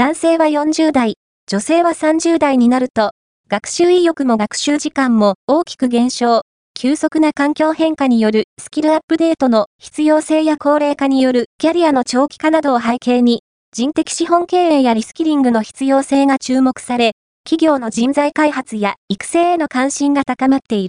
[0.00, 1.16] 男性は40代、
[1.46, 3.10] 女性は30代になると、
[3.50, 6.40] 学習意欲も学習時間も大きく減少、
[6.72, 13.42] 急速な環境変化によるスキルアップデートの必要性や高齢化によるキャリアの長期化などを背景に、
[13.74, 17.12] 人的資本経営やリスキリングの必要性が注目され、
[17.44, 20.88] 企業の人材開発や育成への関心が高まってい